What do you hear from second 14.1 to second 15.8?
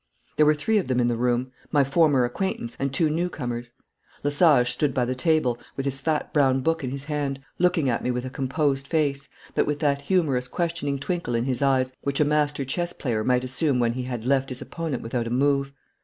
left his opponent without a move.